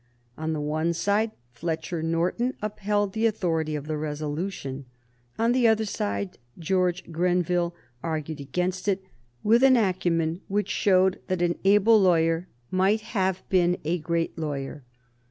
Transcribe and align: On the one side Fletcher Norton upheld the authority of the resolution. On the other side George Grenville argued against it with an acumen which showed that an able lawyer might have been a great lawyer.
On 0.35 0.53
the 0.53 0.59
one 0.59 0.93
side 0.93 1.29
Fletcher 1.53 2.01
Norton 2.01 2.55
upheld 2.59 3.13
the 3.13 3.27
authority 3.27 3.75
of 3.75 3.85
the 3.85 3.99
resolution. 3.99 4.85
On 5.37 5.51
the 5.51 5.67
other 5.67 5.85
side 5.85 6.39
George 6.57 7.11
Grenville 7.11 7.75
argued 8.01 8.41
against 8.41 8.87
it 8.87 9.03
with 9.43 9.61
an 9.63 9.77
acumen 9.77 10.41
which 10.47 10.69
showed 10.71 11.19
that 11.27 11.43
an 11.43 11.59
able 11.63 11.99
lawyer 12.01 12.47
might 12.71 13.01
have 13.13 13.47
been 13.49 13.77
a 13.85 13.99
great 13.99 14.35
lawyer. 14.39 14.83